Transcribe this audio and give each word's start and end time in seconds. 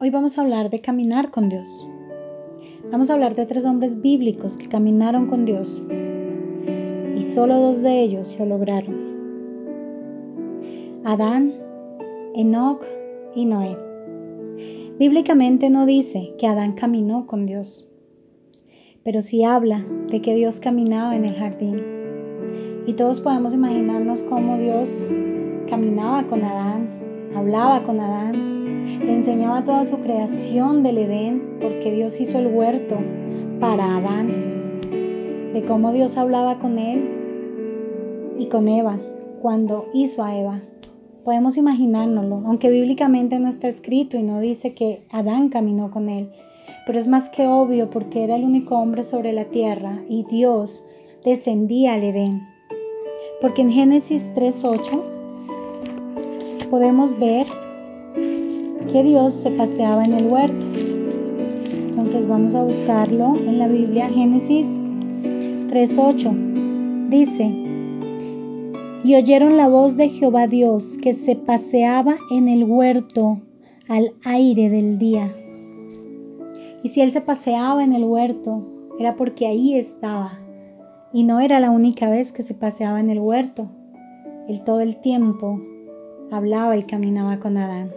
Hoy 0.00 0.10
vamos 0.10 0.38
a 0.38 0.42
hablar 0.42 0.70
de 0.70 0.80
caminar 0.80 1.32
con 1.32 1.48
Dios. 1.48 1.84
Vamos 2.92 3.10
a 3.10 3.14
hablar 3.14 3.34
de 3.34 3.46
tres 3.46 3.64
hombres 3.64 4.00
bíblicos 4.00 4.56
que 4.56 4.68
caminaron 4.68 5.26
con 5.26 5.44
Dios 5.44 5.82
y 7.16 7.22
solo 7.22 7.58
dos 7.58 7.82
de 7.82 8.00
ellos 8.02 8.36
lo 8.38 8.46
lograron. 8.46 8.94
Adán, 11.04 11.52
Enoch 12.36 12.84
y 13.34 13.44
Noé. 13.46 13.76
Bíblicamente 15.00 15.68
no 15.68 15.84
dice 15.84 16.32
que 16.38 16.46
Adán 16.46 16.74
caminó 16.74 17.26
con 17.26 17.44
Dios, 17.44 17.84
pero 19.02 19.20
sí 19.20 19.42
habla 19.42 19.84
de 20.10 20.22
que 20.22 20.36
Dios 20.36 20.60
caminaba 20.60 21.16
en 21.16 21.24
el 21.24 21.34
jardín. 21.34 21.82
Y 22.86 22.92
todos 22.92 23.20
podemos 23.20 23.52
imaginarnos 23.52 24.22
cómo 24.22 24.58
Dios 24.58 25.10
caminaba 25.68 26.24
con 26.28 26.44
Adán, 26.44 26.88
hablaba 27.34 27.82
con 27.82 27.98
Adán, 27.98 28.47
le 29.00 29.12
enseñaba 29.12 29.64
toda 29.64 29.84
su 29.84 29.98
creación 29.98 30.82
del 30.82 30.98
Edén, 30.98 31.58
porque 31.60 31.92
Dios 31.92 32.20
hizo 32.20 32.38
el 32.38 32.48
huerto 32.48 32.96
para 33.60 33.96
Adán, 33.96 34.80
de 35.52 35.62
cómo 35.66 35.92
Dios 35.92 36.16
hablaba 36.16 36.58
con 36.58 36.78
él 36.78 38.36
y 38.38 38.46
con 38.46 38.68
Eva 38.68 38.98
cuando 39.42 39.86
hizo 39.92 40.24
a 40.24 40.36
Eva. 40.36 40.60
Podemos 41.24 41.56
imaginárnoslo, 41.56 42.42
aunque 42.46 42.70
bíblicamente 42.70 43.38
no 43.38 43.48
está 43.48 43.68
escrito 43.68 44.16
y 44.16 44.22
no 44.22 44.40
dice 44.40 44.72
que 44.74 45.02
Adán 45.10 45.50
caminó 45.50 45.90
con 45.90 46.08
él, 46.08 46.30
pero 46.86 46.98
es 46.98 47.06
más 47.06 47.28
que 47.28 47.46
obvio 47.46 47.90
porque 47.90 48.24
era 48.24 48.36
el 48.36 48.44
único 48.44 48.78
hombre 48.78 49.04
sobre 49.04 49.32
la 49.32 49.44
tierra 49.44 50.02
y 50.08 50.24
Dios 50.24 50.84
descendía 51.24 51.94
al 51.94 52.04
Edén. 52.04 52.42
Porque 53.40 53.62
en 53.62 53.70
Génesis 53.70 54.22
3.8 54.34 55.02
podemos 56.70 57.18
ver 57.18 57.46
que 58.92 59.02
Dios 59.02 59.34
se 59.34 59.50
paseaba 59.50 60.04
en 60.04 60.14
el 60.14 60.26
huerto. 60.26 60.66
Entonces 61.90 62.26
vamos 62.26 62.54
a 62.54 62.62
buscarlo 62.62 63.36
en 63.36 63.58
la 63.58 63.68
Biblia, 63.68 64.08
Génesis 64.08 64.66
3.8. 64.66 67.08
Dice, 67.10 67.68
y 69.04 69.14
oyeron 69.14 69.56
la 69.56 69.68
voz 69.68 69.96
de 69.96 70.08
Jehová 70.08 70.46
Dios 70.46 70.98
que 71.02 71.14
se 71.14 71.36
paseaba 71.36 72.16
en 72.30 72.48
el 72.48 72.64
huerto 72.64 73.40
al 73.88 74.12
aire 74.24 74.70
del 74.70 74.98
día. 74.98 75.32
Y 76.82 76.88
si 76.88 77.00
él 77.00 77.12
se 77.12 77.20
paseaba 77.20 77.84
en 77.84 77.94
el 77.94 78.04
huerto, 78.04 78.64
era 78.98 79.16
porque 79.16 79.46
ahí 79.46 79.76
estaba. 79.76 80.38
Y 81.12 81.24
no 81.24 81.40
era 81.40 81.60
la 81.60 81.70
única 81.70 82.10
vez 82.10 82.32
que 82.32 82.42
se 82.42 82.54
paseaba 82.54 83.00
en 83.00 83.10
el 83.10 83.18
huerto. 83.18 83.68
Él 84.48 84.62
todo 84.64 84.80
el 84.80 85.00
tiempo 85.00 85.60
hablaba 86.30 86.76
y 86.76 86.84
caminaba 86.84 87.38
con 87.38 87.56
Adán. 87.56 87.90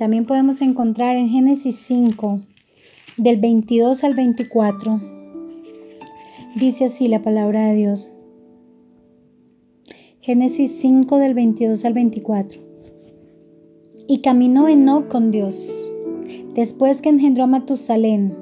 También 0.00 0.24
podemos 0.24 0.62
encontrar 0.62 1.16
en 1.16 1.28
Génesis 1.28 1.76
5, 1.76 2.40
del 3.18 3.38
22 3.38 4.02
al 4.02 4.14
24. 4.14 4.98
Dice 6.56 6.86
así 6.86 7.06
la 7.06 7.20
palabra 7.20 7.66
de 7.66 7.74
Dios. 7.74 8.10
Génesis 10.22 10.72
5 10.80 11.18
del 11.18 11.34
22 11.34 11.84
al 11.84 11.92
24. 11.92 12.62
Y 14.08 14.22
caminó 14.22 14.68
Enoch 14.68 15.06
con 15.08 15.30
Dios, 15.30 15.70
después 16.54 17.02
que 17.02 17.10
engendró 17.10 17.44
a 17.44 17.48
Matusalén, 17.48 18.34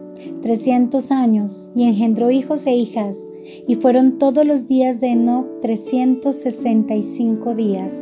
300 0.42 1.10
años, 1.10 1.72
y 1.74 1.88
engendró 1.88 2.30
hijos 2.30 2.68
e 2.68 2.76
hijas, 2.76 3.16
y 3.66 3.74
fueron 3.74 4.20
todos 4.20 4.46
los 4.46 4.68
días 4.68 5.00
de 5.00 5.08
Enoch 5.08 5.60
365 5.62 7.56
días. 7.56 7.92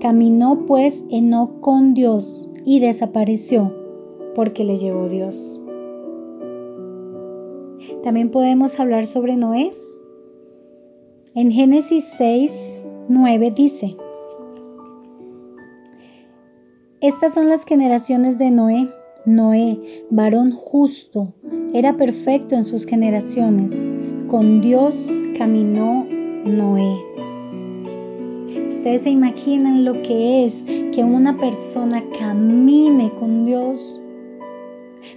Caminó 0.00 0.64
pues 0.64 0.94
Enoch 1.10 1.60
con 1.60 1.92
Dios 1.92 2.48
y 2.64 2.80
desapareció 2.80 3.72
porque 4.34 4.64
le 4.64 4.78
llevó 4.78 5.08
Dios. 5.08 5.60
También 8.02 8.30
podemos 8.30 8.78
hablar 8.80 9.06
sobre 9.06 9.36
Noé. 9.36 9.72
En 11.34 11.50
Génesis 11.50 12.04
6, 12.18 12.52
9 13.08 13.52
dice, 13.54 13.96
Estas 17.00 17.34
son 17.34 17.48
las 17.48 17.64
generaciones 17.64 18.38
de 18.38 18.50
Noé. 18.50 18.88
Noé, 19.26 20.04
varón 20.10 20.52
justo, 20.52 21.32
era 21.72 21.96
perfecto 21.96 22.54
en 22.54 22.62
sus 22.62 22.84
generaciones. 22.84 23.72
Con 24.28 24.60
Dios 24.60 24.94
caminó 25.38 26.06
Noé. 26.44 26.94
Ustedes 28.68 29.02
se 29.02 29.10
imaginan 29.10 29.84
lo 29.84 30.02
que 30.02 30.46
es 30.46 30.54
que 30.94 31.02
una 31.02 31.36
persona 31.38 32.04
camine 32.18 33.10
con 33.18 33.44
Dios. 33.44 34.00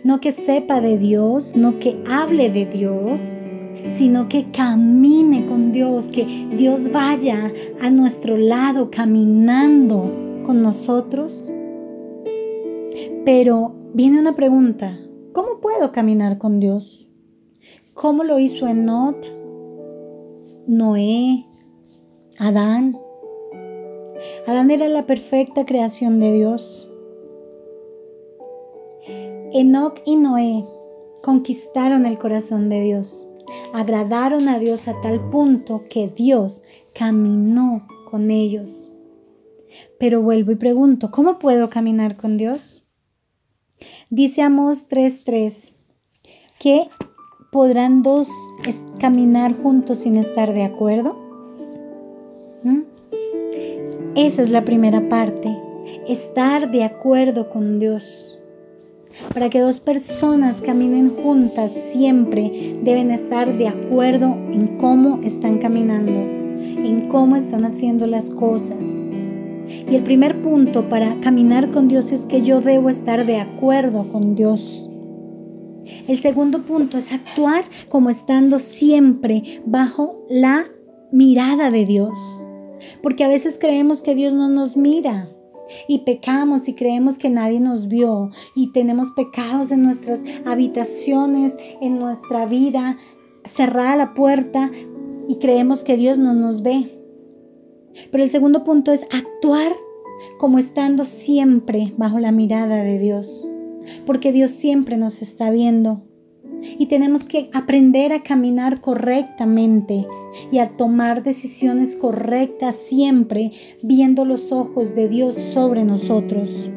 No 0.04 0.20
que 0.20 0.32
sepa 0.32 0.82
de 0.82 0.98
Dios, 0.98 1.56
no 1.56 1.78
que 1.78 2.02
hable 2.10 2.50
de 2.50 2.66
Dios, 2.66 3.22
sino 3.96 4.28
que 4.28 4.50
camine 4.52 5.46
con 5.46 5.72
Dios, 5.72 6.10
que 6.10 6.26
Dios 6.58 6.92
vaya 6.92 7.54
a 7.80 7.90
nuestro 7.92 8.38
lado 8.38 8.90
caminando 8.90 10.12
con 10.46 10.64
nosotros. 10.64 11.50
Pero 13.24 13.76
viene 13.94 14.20
una 14.20 14.36
pregunta, 14.36 14.98
¿cómo 15.32 15.60
puedo 15.62 15.92
caminar 15.92 16.40
con 16.40 16.60
Dios? 16.60 17.10
¿Cómo 17.94 18.24
lo 18.24 18.40
hizo 18.40 18.68
Enot, 18.68 19.16
Noé, 20.66 21.46
Adán? 22.40 22.98
Adán 24.46 24.72
era 24.72 24.88
la 24.88 25.06
perfecta 25.06 25.66
creación 25.66 26.20
de 26.20 26.34
Dios. 26.34 26.92
Enoch 29.54 30.02
y 30.06 30.16
Noé 30.16 30.66
conquistaron 31.22 32.06
el 32.06 32.18
corazón 32.18 32.70
de 32.70 32.82
Dios, 32.82 33.28
agradaron 33.74 34.50
a 34.50 34.60
Dios 34.60 34.88
a 34.88 35.00
tal 35.02 35.30
punto 35.30 35.86
que 35.90 36.10
Dios 36.10 36.64
caminó 36.94 37.88
con 38.10 38.32
ellos. 38.32 38.92
Pero 40.00 40.22
vuelvo 40.22 40.52
y 40.52 40.56
pregunto, 40.56 41.12
¿cómo 41.12 41.40
puedo 41.40 41.70
caminar 41.70 42.18
con 42.18 42.38
Dios? 42.38 42.88
Dice 44.10 44.42
Amos 44.42 44.88
3:3 44.88 45.74
que 46.60 46.90
podrán 47.52 48.02
dos 48.02 48.30
caminar 49.00 49.56
juntos 49.62 50.00
sin 50.00 50.18
estar 50.18 50.54
de 50.54 50.64
acuerdo. 50.64 51.16
¿Mm? 52.64 52.97
Esa 54.18 54.42
es 54.42 54.50
la 54.50 54.66
primera 54.66 55.10
parte, 55.10 55.56
estar 56.08 56.72
de 56.72 56.84
acuerdo 56.84 57.52
con 57.52 57.78
Dios. 57.78 58.40
Para 59.32 59.52
que 59.52 59.60
dos 59.60 59.80
personas 59.80 60.56
caminen 60.56 61.12
juntas 61.18 61.72
siempre 61.92 62.80
deben 62.82 63.12
estar 63.12 63.56
de 63.60 63.68
acuerdo 63.68 64.36
en 64.52 64.80
cómo 64.80 65.22
están 65.24 65.60
caminando, 65.60 66.20
en 66.20 67.10
cómo 67.10 67.36
están 67.36 67.64
haciendo 67.64 68.08
las 68.08 68.32
cosas. 68.32 68.84
Y 69.88 69.96
el 69.96 70.02
primer 70.02 70.42
punto 70.42 70.90
para 70.90 71.22
caminar 71.22 71.70
con 71.70 71.88
Dios 71.88 72.12
es 72.12 72.22
que 72.22 72.42
yo 72.42 72.60
debo 72.60 72.90
estar 72.90 73.24
de 73.24 73.40
acuerdo 73.40 74.10
con 74.10 74.34
Dios. 74.34 74.90
El 76.08 76.18
segundo 76.18 76.64
punto 76.64 76.98
es 76.98 77.14
actuar 77.14 77.66
como 77.88 78.10
estando 78.10 78.58
siempre 78.58 79.62
bajo 79.68 80.26
la 80.28 80.66
mirada 81.12 81.70
de 81.70 81.86
Dios. 81.86 82.47
Porque 83.02 83.24
a 83.24 83.28
veces 83.28 83.58
creemos 83.60 84.02
que 84.02 84.16
Dios 84.16 84.34
no 84.34 84.50
nos 84.50 84.78
mira 84.78 85.30
y 85.88 86.00
pecamos 86.00 86.68
y 86.68 86.74
creemos 86.74 87.18
que 87.18 87.30
nadie 87.30 87.60
nos 87.60 87.88
vio 87.88 88.32
y 88.56 88.72
tenemos 88.72 89.12
pecados 89.12 89.72
en 89.72 89.84
nuestras 89.84 90.24
habitaciones, 90.46 91.58
en 91.82 92.00
nuestra 92.00 92.46
vida, 92.46 92.98
cerrada 93.46 93.96
la 93.96 94.14
puerta 94.14 94.72
y 95.28 95.38
creemos 95.38 95.84
que 95.84 95.98
Dios 95.98 96.18
no 96.18 96.34
nos 96.34 96.62
ve. 96.62 97.00
Pero 98.12 98.24
el 98.24 98.30
segundo 98.30 98.64
punto 98.64 98.92
es 98.92 99.04
actuar 99.04 99.74
como 100.40 100.60
estando 100.60 101.06
siempre 101.06 101.94
bajo 101.98 102.20
la 102.20 102.32
mirada 102.32 102.84
de 102.84 103.00
Dios, 103.00 103.48
porque 104.06 104.32
Dios 104.32 104.52
siempre 104.52 104.98
nos 104.98 105.22
está 105.22 105.50
viendo 105.50 106.04
y 106.62 106.88
tenemos 106.88 107.24
que 107.24 107.50
aprender 107.54 108.14
a 108.14 108.24
caminar 108.24 108.82
correctamente 108.82 110.08
y 110.52 110.60
a 110.60 110.70
tomar 110.72 111.24
decisiones 111.24 111.96
correctas 111.96 112.76
siempre 112.88 113.52
viendo 113.82 114.26
los 114.26 114.52
ojos 114.52 114.96
de 114.96 115.08
Dios 115.08 115.36
sobre 115.36 115.84
nosotros. 115.84 116.70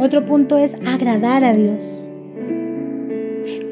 Otro 0.00 0.24
punto 0.24 0.58
es 0.58 0.74
agradar 0.86 1.44
a 1.44 1.52
Dios. 1.52 2.10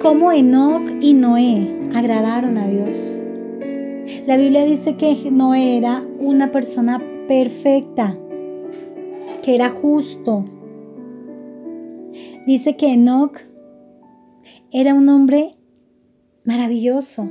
Como 0.01 0.33
Enoch 0.33 0.89
y 1.01 1.15
Noé 1.15 1.69
agradaron 1.95 2.59
a 2.59 2.69
Dios. 2.69 3.19
La 4.27 4.37
Biblia 4.37 4.65
dice 4.65 4.97
que 4.97 5.31
Noé 5.31 5.79
era 5.79 6.03
una 6.19 6.53
persona 6.53 7.01
perfecta, 7.29 8.17
que 9.43 9.55
era 9.55 9.71
justo. 9.71 10.45
Dice 12.47 12.77
que 12.77 12.93
Enoch 12.93 13.39
era 14.71 14.95
un 14.95 15.09
hombre 15.09 15.57
maravilloso. 16.45 17.29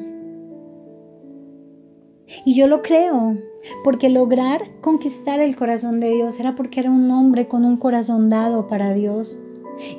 Y 2.46 2.56
yo 2.56 2.68
lo 2.68 2.82
creo. 2.82 3.38
Porque 3.84 4.10
lograr 4.10 4.64
conquistar 4.82 5.40
el 5.40 5.56
corazón 5.56 6.00
de 6.00 6.12
Dios 6.12 6.40
era 6.40 6.56
porque 6.56 6.80
era 6.80 6.92
un 6.92 7.10
hombre 7.12 7.48
con 7.48 7.66
un 7.66 7.78
corazón 7.78 8.30
dado 8.30 8.68
para 8.68 8.94
Dios. 8.94 9.40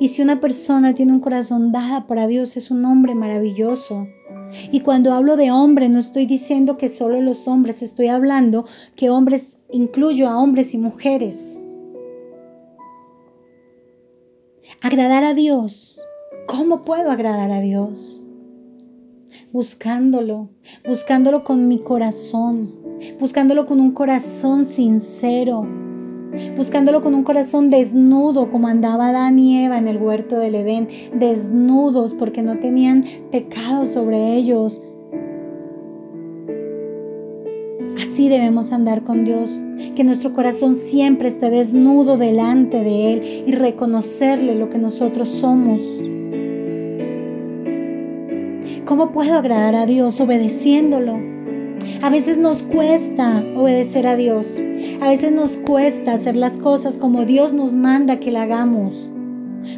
Y 0.01 0.09
si 0.09 0.23
una 0.23 0.41
persona 0.41 0.95
tiene 0.95 1.13
un 1.13 1.21
corazón 1.21 1.73
dado 1.73 2.07
para 2.07 2.27
Dios, 2.27 2.57
es 2.57 2.71
un 2.71 2.85
hombre 2.85 3.15
maravilloso. 3.15 4.07
Y 4.71 4.81
cuando 4.81 5.13
hablo 5.13 5.37
de 5.37 5.51
hombre, 5.51 5.89
no 5.89 5.99
estoy 5.99 6.27
diciendo 6.27 6.77
que 6.77 6.89
solo 6.89 7.21
los 7.21 7.49
hombres, 7.49 7.83
estoy 7.83 8.09
hablando 8.09 8.67
que 8.97 9.11
hombres, 9.11 9.47
incluyo 9.71 10.29
a 10.29 10.39
hombres 10.39 10.75
y 10.75 10.79
mujeres. 10.79 11.57
Agradar 14.81 15.25
a 15.25 15.35
Dios. 15.35 16.01
¿Cómo 16.47 16.85
puedo 16.85 17.11
agradar 17.11 17.51
a 17.51 17.61
Dios? 17.61 18.22
Buscándolo, 19.53 20.49
buscándolo 20.89 21.45
con 21.45 21.69
mi 21.69 21.79
corazón, 21.79 22.73
buscándolo 23.21 23.67
con 23.67 23.81
un 23.81 23.93
corazón 23.93 24.65
sincero, 24.65 25.67
buscándolo 26.57 27.03
con 27.03 27.15
un 27.15 27.23
corazón 27.23 27.69
desnudo, 27.69 28.49
como 28.49 28.67
andaba 28.67 29.09
Adán 29.09 29.39
y 29.39 29.63
Eva 29.63 29.77
en 29.77 29.89
el 29.89 29.99
huerto 29.99 30.39
del 30.39 30.55
Edén, 30.55 30.89
desnudos 31.21 32.15
porque 32.15 32.41
no 32.41 32.61
tenían 32.61 33.05
pecado 33.31 33.85
sobre 33.85 34.37
ellos. 34.37 34.81
Así 38.01 38.31
debemos 38.31 38.73
andar 38.73 39.05
con 39.05 39.25
Dios, 39.25 39.51
que 39.95 40.03
nuestro 40.03 40.33
corazón 40.33 40.77
siempre 40.77 41.29
esté 41.29 41.51
desnudo 41.51 42.17
delante 42.17 42.83
de 42.83 43.13
Él 43.13 43.45
y 43.47 43.53
reconocerle 43.53 44.55
lo 44.55 44.71
que 44.71 44.79
nosotros 44.79 45.29
somos. 45.29 45.83
¿Cómo 48.85 49.13
puedo 49.13 49.35
agradar 49.35 49.77
a 49.77 49.87
Dios 49.87 50.21
obedeciéndolo? 50.21 51.17
A 52.03 52.11
veces 52.11 52.37
nos 52.37 52.65
cuesta 52.65 53.45
obedecer 53.57 54.09
a 54.09 54.17
Dios. 54.17 54.61
A 55.01 55.09
veces 55.09 55.31
nos 55.31 55.57
cuesta 55.59 56.15
hacer 56.15 56.35
las 56.35 56.59
cosas 56.59 56.99
como 56.99 57.25
Dios 57.25 57.53
nos 57.53 57.75
manda 57.75 58.19
que 58.19 58.33
la 58.33 58.43
hagamos. 58.43 58.93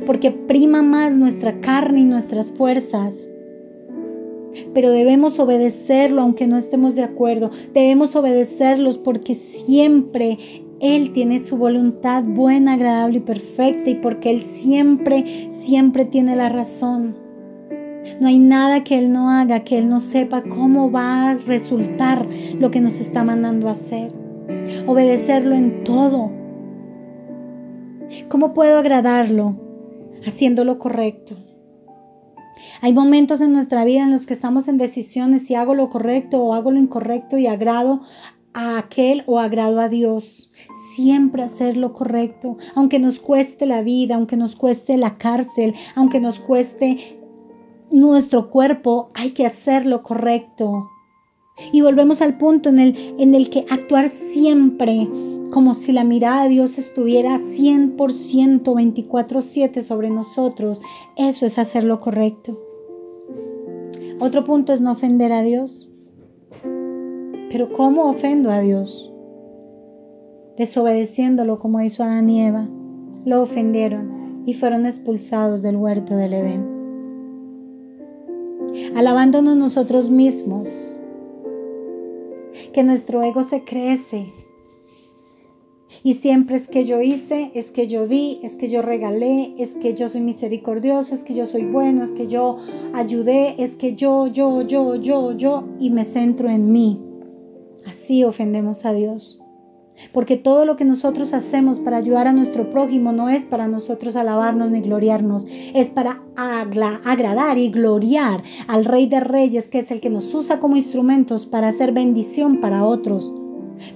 Porque 0.06 0.30
prima 0.30 0.80
más 0.80 1.18
nuestra 1.18 1.60
carne 1.60 2.00
y 2.00 2.04
nuestras 2.04 2.50
fuerzas. 2.52 3.28
Pero 4.72 4.90
debemos 4.90 5.38
obedecerlo 5.38 6.22
aunque 6.22 6.46
no 6.46 6.56
estemos 6.56 6.94
de 6.94 7.02
acuerdo. 7.02 7.50
Debemos 7.74 8.16
obedecerlos 8.16 8.96
porque 8.96 9.34
siempre 9.34 10.38
Él 10.80 11.12
tiene 11.12 11.40
su 11.40 11.58
voluntad 11.58 12.24
buena, 12.24 12.72
agradable 12.72 13.18
y 13.18 13.20
perfecta 13.20 13.90
y 13.90 13.96
porque 13.96 14.30
Él 14.30 14.44
siempre, 14.44 15.50
siempre 15.60 16.06
tiene 16.06 16.36
la 16.36 16.48
razón. 16.48 17.23
No 18.20 18.28
hay 18.28 18.38
nada 18.38 18.84
que 18.84 18.98
Él 18.98 19.12
no 19.12 19.30
haga, 19.30 19.64
que 19.64 19.78
Él 19.78 19.88
no 19.88 20.00
sepa 20.00 20.42
cómo 20.42 20.90
va 20.90 21.30
a 21.30 21.36
resultar 21.36 22.26
lo 22.58 22.70
que 22.70 22.80
nos 22.80 23.00
está 23.00 23.24
mandando 23.24 23.68
a 23.68 23.72
hacer. 23.72 24.12
Obedecerlo 24.86 25.54
en 25.54 25.84
todo. 25.84 26.30
¿Cómo 28.28 28.54
puedo 28.54 28.78
agradarlo? 28.78 29.56
Haciendo 30.26 30.64
lo 30.64 30.78
correcto. 30.78 31.36
Hay 32.80 32.92
momentos 32.92 33.40
en 33.40 33.52
nuestra 33.52 33.84
vida 33.84 34.02
en 34.02 34.10
los 34.10 34.26
que 34.26 34.34
estamos 34.34 34.68
en 34.68 34.78
decisiones 34.78 35.46
si 35.46 35.54
hago 35.54 35.74
lo 35.74 35.88
correcto 35.88 36.42
o 36.42 36.54
hago 36.54 36.70
lo 36.70 36.78
incorrecto 36.78 37.38
y 37.38 37.46
agrado 37.46 38.02
a 38.52 38.78
aquel 38.78 39.24
o 39.26 39.38
agrado 39.38 39.80
a 39.80 39.88
Dios. 39.88 40.52
Siempre 40.94 41.42
hacer 41.42 41.76
lo 41.76 41.92
correcto, 41.92 42.56
aunque 42.74 42.98
nos 42.98 43.18
cueste 43.18 43.66
la 43.66 43.82
vida, 43.82 44.14
aunque 44.14 44.36
nos 44.36 44.54
cueste 44.54 44.96
la 44.96 45.18
cárcel, 45.18 45.74
aunque 45.94 46.20
nos 46.20 46.38
cueste 46.38 47.23
nuestro 47.94 48.50
cuerpo 48.50 49.10
hay 49.14 49.30
que 49.30 49.46
hacer 49.46 49.86
lo 49.86 50.02
correcto. 50.02 50.90
Y 51.72 51.82
volvemos 51.82 52.20
al 52.20 52.36
punto 52.36 52.68
en 52.68 52.80
el, 52.80 53.14
en 53.18 53.36
el 53.36 53.50
que 53.50 53.64
actuar 53.70 54.08
siempre 54.08 55.08
como 55.52 55.74
si 55.74 55.92
la 55.92 56.02
mirada 56.02 56.42
de 56.42 56.48
Dios 56.48 56.78
estuviera 56.78 57.38
100% 57.38 57.94
24/7 57.94 59.80
sobre 59.80 60.10
nosotros. 60.10 60.82
Eso 61.16 61.46
es 61.46 61.56
hacer 61.56 61.84
lo 61.84 62.00
correcto. 62.00 62.58
Otro 64.18 64.42
punto 64.42 64.72
es 64.72 64.80
no 64.80 64.90
ofender 64.90 65.30
a 65.30 65.42
Dios. 65.42 65.88
Pero 67.50 67.72
¿cómo 67.72 68.10
ofendo 68.10 68.50
a 68.50 68.58
Dios? 68.58 69.12
Desobedeciéndolo 70.58 71.60
como 71.60 71.80
hizo 71.80 72.02
Adán 72.02 72.28
y 72.28 72.42
Eva. 72.44 72.68
Lo 73.24 73.42
ofendieron 73.42 74.42
y 74.46 74.54
fueron 74.54 74.86
expulsados 74.86 75.62
del 75.62 75.76
huerto 75.76 76.16
del 76.16 76.34
Edén 76.34 76.73
alabándonos 78.94 79.56
nosotros 79.56 80.10
mismos, 80.10 81.00
que 82.72 82.82
nuestro 82.82 83.22
ego 83.22 83.42
se 83.42 83.64
crece. 83.64 84.32
Y 86.02 86.14
siempre 86.14 86.56
es 86.56 86.68
que 86.68 86.84
yo 86.84 87.00
hice, 87.00 87.52
es 87.54 87.70
que 87.70 87.86
yo 87.86 88.06
di, 88.06 88.40
es 88.42 88.56
que 88.56 88.68
yo 88.68 88.82
regalé, 88.82 89.54
es 89.58 89.76
que 89.76 89.94
yo 89.94 90.08
soy 90.08 90.20
misericordioso, 90.20 91.14
es 91.14 91.22
que 91.22 91.34
yo 91.34 91.46
soy 91.46 91.64
bueno, 91.64 92.02
es 92.02 92.14
que 92.14 92.26
yo 92.26 92.58
ayudé, 92.92 93.62
es 93.62 93.76
que 93.76 93.94
yo, 93.94 94.26
yo, 94.26 94.62
yo, 94.62 94.96
yo, 94.96 95.32
yo, 95.32 95.64
y 95.78 95.90
me 95.90 96.04
centro 96.04 96.48
en 96.48 96.72
mí. 96.72 97.00
Así 97.86 98.24
ofendemos 98.24 98.84
a 98.84 98.92
Dios. 98.92 99.43
Porque 100.12 100.36
todo 100.36 100.64
lo 100.64 100.76
que 100.76 100.84
nosotros 100.84 101.32
hacemos 101.32 101.78
para 101.78 101.96
ayudar 101.96 102.26
a 102.26 102.32
nuestro 102.32 102.70
prójimo 102.70 103.12
no 103.12 103.28
es 103.28 103.46
para 103.46 103.68
nosotros 103.68 104.16
alabarnos 104.16 104.70
ni 104.70 104.80
gloriarnos, 104.80 105.46
es 105.48 105.90
para 105.90 106.22
agradar 106.36 107.58
y 107.58 107.70
gloriar 107.70 108.42
al 108.66 108.84
Rey 108.84 109.06
de 109.06 109.20
Reyes, 109.20 109.66
que 109.66 109.80
es 109.80 109.90
el 109.90 110.00
que 110.00 110.10
nos 110.10 110.32
usa 110.34 110.60
como 110.60 110.76
instrumentos 110.76 111.46
para 111.46 111.68
hacer 111.68 111.92
bendición 111.92 112.60
para 112.60 112.84
otros. 112.84 113.32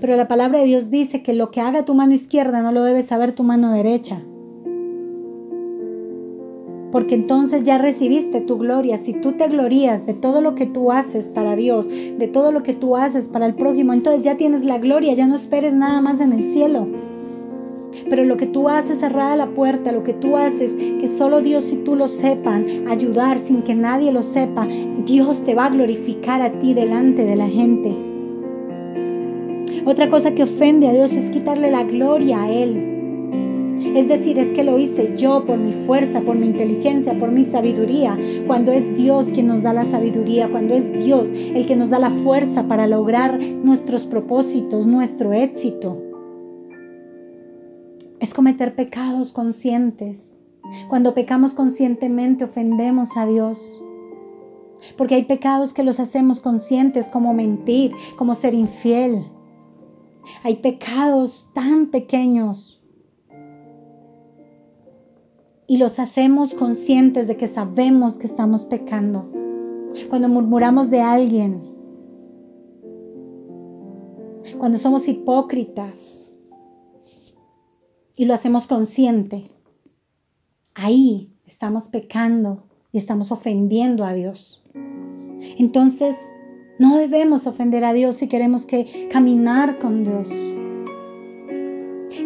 Pero 0.01 0.17
la 0.17 0.29
palabra 0.29 0.61
de 0.61 0.67
Dios 0.67 0.91
dice 0.91 1.23
que 1.23 1.33
lo 1.33 1.51
que 1.51 1.61
haga 1.61 1.85
tu 1.85 1.95
mano 1.95 2.15
izquierda 2.15 2.63
no 2.63 2.73
lo 2.73 2.83
debe 2.83 3.03
saber 3.03 3.33
tu 3.33 3.43
mano 3.43 3.73
derecha 3.73 4.23
porque 6.91 7.15
entonces 7.15 7.65
ya 7.65 7.79
recibiste 7.79 8.41
tu 8.41 8.59
gloria. 8.59 8.97
Si 8.97 9.13
tú 9.13 9.33
te 9.33 9.49
glorías 9.49 10.07
de 10.07 10.15
todo 10.15 10.41
lo 10.41 10.55
que 10.55 10.67
tú 10.67 10.91
haces 10.91 11.29
para 11.29 11.57
Dios, 11.57 11.89
de 11.89 12.29
todo 12.29 12.53
lo 12.53 12.63
que 12.63 12.75
tú 12.75 12.97
haces 12.97 13.29
para 13.29 13.47
el 13.47 13.55
prójimo, 13.55 13.93
entonces 13.93 14.23
ya 14.23 14.37
tienes 14.37 14.65
la 14.65 14.79
gloria, 14.79 15.15
ya 15.15 15.27
no 15.27 15.35
esperes 15.35 15.75
nada 15.75 16.01
más 16.01 16.21
en 16.21 16.33
el 16.33 16.53
cielo. 16.53 16.87
Pero 18.09 18.25
lo 18.25 18.37
que 18.37 18.47
tú 18.47 18.69
haces 18.69 18.99
cerrada 18.99 19.37
la 19.37 19.49
puerta, 19.49 19.93
lo 19.93 20.05
que 20.05 20.15
tú 20.15 20.37
haces 20.37 20.73
que 20.73 21.09
solo 21.09 21.41
Dios 21.41 21.73
y 21.73 21.77
tú 21.77 21.95
lo 21.95 22.09
sepan, 22.09 22.87
ayudar 22.89 23.39
sin 23.39 23.63
que 23.63 23.75
nadie 23.75 24.13
lo 24.13 24.23
sepa, 24.23 24.67
Dios 25.05 25.43
te 25.45 25.55
va 25.55 25.67
a 25.67 25.71
glorificar 25.71 26.43
a 26.43 26.61
ti 26.61 26.75
delante 26.75 27.25
de 27.25 27.37
la 27.37 27.49
gente. 27.49 27.97
Otra 29.85 30.09
cosa 30.09 30.35
que 30.35 30.43
ofende 30.43 30.89
a 30.89 30.93
Dios 30.93 31.13
es 31.13 31.31
quitarle 31.31 31.71
la 31.71 31.85
gloria 31.85 32.43
a 32.43 32.51
Él. 32.51 32.88
Es 33.79 34.09
decir, 34.09 34.39
es 34.39 34.49
que 34.49 34.65
lo 34.65 34.79
hice 34.79 35.15
yo 35.17 35.45
por 35.45 35.57
mi 35.57 35.73
fuerza, 35.73 36.23
por 36.23 36.37
mi 36.37 36.47
inteligencia, 36.47 37.17
por 37.19 37.31
mi 37.31 37.45
sabiduría, 37.45 38.19
cuando 38.47 38.73
es 38.73 38.95
Dios 38.97 39.27
quien 39.33 39.47
nos 39.47 39.63
da 39.63 39.73
la 39.73 39.85
sabiduría, 39.85 40.49
cuando 40.51 40.75
es 40.75 41.05
Dios 41.05 41.29
el 41.29 41.65
que 41.65 41.77
nos 41.77 41.91
da 41.91 41.99
la 41.99 42.11
fuerza 42.11 42.67
para 42.67 42.87
lograr 42.89 43.39
nuestros 43.41 44.05
propósitos, 44.05 44.87
nuestro 44.87 45.33
éxito. 45.33 46.03
Es 48.19 48.35
cometer 48.35 48.75
pecados 48.75 49.33
conscientes. 49.33 50.21
Cuando 50.89 51.15
pecamos 51.15 51.53
conscientemente 51.53 52.45
ofendemos 52.45 53.17
a 53.17 53.27
Dios. 53.27 53.81
Porque 54.97 55.15
hay 55.15 55.25
pecados 55.25 55.73
que 55.73 55.85
los 55.85 56.01
hacemos 56.01 56.41
conscientes 56.41 57.09
como 57.11 57.33
mentir, 57.33 57.93
como 58.17 58.35
ser 58.35 58.55
infiel. 58.55 59.27
Hay 60.43 60.57
pecados 60.57 61.49
tan 61.55 61.87
pequeños 61.87 62.78
y 65.71 65.77
los 65.77 65.99
hacemos 65.99 66.55
conscientes 66.55 67.29
de 67.29 67.37
que 67.37 67.47
sabemos 67.47 68.17
que 68.17 68.27
estamos 68.27 68.65
pecando. 68.65 69.31
Cuando 70.09 70.29
murmuramos 70.31 70.89
de 70.89 71.03
alguien, 71.03 71.61
cuando 74.57 74.79
somos 74.79 75.07
hipócritas 75.07 76.25
y 78.17 78.25
lo 78.25 78.33
hacemos 78.33 78.67
consciente, 78.67 79.51
ahí 80.75 81.35
estamos 81.47 81.89
pecando 81.89 82.65
y 82.91 82.97
estamos 82.97 83.31
ofendiendo 83.31 84.07
a 84.07 84.15
Dios. 84.15 84.65
Entonces, 85.59 86.17
no 86.79 86.97
debemos 86.97 87.47
ofender 87.47 87.85
a 87.85 87.93
Dios 87.93 88.17
si 88.17 88.27
queremos 88.27 88.65
que 88.65 89.11
caminar 89.13 89.79
con 89.79 90.03
Dios. 90.05 90.31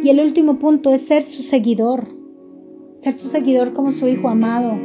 Y 0.01 0.09
el 0.11 0.21
último 0.21 0.61
punto 0.61 0.95
es 0.95 1.01
ser 1.03 1.25
su 1.25 1.43
seguidor 1.43 2.22
ser 3.03 3.19
su 3.19 3.29
seguidor 3.29 3.73
como 3.73 3.91
su 3.91 4.07
hijo 4.07 4.29
amado. 4.29 4.79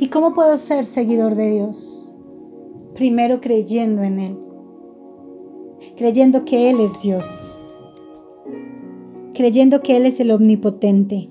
¿Y 0.00 0.08
cómo 0.08 0.32
puedo 0.32 0.56
ser 0.56 0.86
seguidor 0.86 1.34
de 1.34 1.50
Dios? 1.50 2.10
Primero 2.94 3.42
creyendo 3.42 4.02
en 4.02 4.18
Él, 4.20 4.38
creyendo 5.98 6.46
que 6.46 6.70
Él 6.70 6.80
es 6.80 6.98
Dios, 7.02 7.58
creyendo 9.34 9.82
que 9.82 9.98
Él 9.98 10.06
es 10.06 10.18
el 10.18 10.30
omnipotente, 10.30 11.28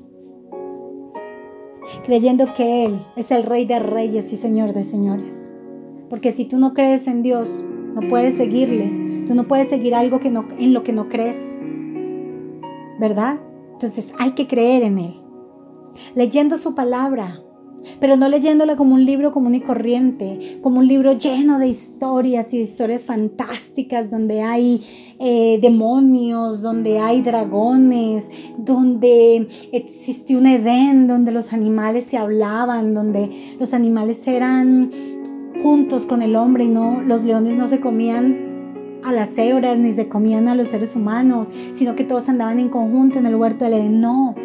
creyendo 2.06 2.54
que 2.54 2.86
Él 2.86 3.00
es 3.16 3.32
el 3.32 3.42
Rey 3.42 3.66
de 3.66 3.80
Reyes 3.80 4.32
y 4.32 4.38
Señor 4.38 4.74
de 4.74 4.84
Señores. 4.84 5.52
Porque 6.12 6.30
si 6.30 6.46
tú 6.46 6.60
no 6.60 6.76
crees 6.76 7.08
en 7.08 7.24
Dios, 7.24 7.66
no 7.96 8.08
puedes 8.08 8.36
seguirle. 8.36 9.24
Tú 9.26 9.34
no 9.34 9.48
puedes 9.48 9.70
seguir 9.70 9.96
algo 9.96 10.20
que 10.20 10.30
no, 10.30 10.46
en 10.60 10.76
lo 10.76 10.84
que 10.84 10.94
no 10.94 11.10
crees. 11.10 11.38
¿Verdad? 13.00 13.40
Entonces 13.76 14.12
hay 14.18 14.32
que 14.32 14.48
creer 14.48 14.84
en 14.84 14.98
Él. 14.98 15.22
Leyendo 16.16 16.58
su 16.58 16.76
palabra, 16.76 17.42
pero 18.00 18.16
no 18.16 18.28
leyéndola 18.30 18.76
como 18.76 18.96
un 18.96 19.06
libro 19.06 19.32
común 19.32 19.56
y 19.56 19.62
corriente, 19.62 20.60
como 20.62 20.80
un 20.80 20.88
libro 20.88 21.14
lleno 21.14 21.60
de 21.60 21.68
historias 21.68 22.54
y 22.54 22.62
historias 22.62 23.06
fantásticas 23.06 24.10
donde 24.10 24.42
hay 24.42 24.84
eh, 25.20 25.60
demonios, 25.62 26.62
donde 26.62 27.00
hay 27.00 27.22
dragones, 27.22 28.30
donde 28.58 29.48
existió 29.72 30.40
un 30.40 30.48
Edén, 30.48 31.08
donde 31.08 31.32
los 31.32 31.54
animales 31.54 32.06
se 32.06 32.18
hablaban, 32.18 32.94
donde 32.94 33.56
los 33.60 33.74
animales 33.74 34.22
eran 34.26 34.92
juntos 35.62 36.06
con 36.06 36.22
el 36.22 36.36
hombre 36.36 36.66
y 36.66 36.68
no 36.68 37.02
los 37.02 37.24
leones 37.24 37.56
no 37.56 37.68
se 37.68 37.80
comían 37.80 38.55
a 39.06 39.12
las 39.12 39.30
cebras 39.30 39.78
ni 39.78 39.94
se 39.94 40.08
comían 40.08 40.48
a 40.48 40.56
los 40.56 40.70
seres 40.70 40.96
humanos, 40.96 41.50
sino 41.74 41.96
que 41.96 42.04
todos 42.04 42.28
andaban 42.28 42.60
en 42.60 42.70
conjunto 42.70 43.20
en 43.20 43.28
el 43.28 43.36
huerto 43.36 43.64
del 43.64 43.76
Edén. 43.76 44.02
No, 44.02 44.36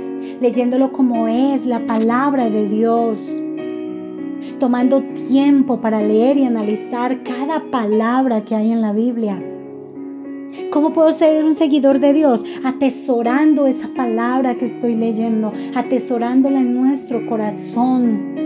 leyéndolo 0.40 0.92
como 0.92 1.28
es 1.28 1.64
la 1.64 1.86
palabra 1.86 2.50
de 2.50 2.68
Dios, 2.68 3.18
tomando 4.58 5.02
tiempo 5.02 5.80
para 5.80 6.02
leer 6.02 6.36
y 6.36 6.44
analizar 6.44 7.22
cada 7.22 7.70
palabra 7.70 8.44
que 8.44 8.54
hay 8.54 8.70
en 8.70 8.82
la 8.82 8.92
Biblia. 8.92 9.42
¿Cómo 10.70 10.92
puedo 10.92 11.12
ser 11.12 11.44
un 11.44 11.54
seguidor 11.54 11.98
de 11.98 12.12
Dios? 12.12 12.44
Atesorando 12.62 13.66
esa 13.66 13.88
palabra 13.94 14.56
que 14.56 14.66
estoy 14.66 14.94
leyendo, 14.94 15.52
atesorándola 15.74 16.60
en 16.60 16.74
nuestro 16.74 17.24
corazón 17.26 18.39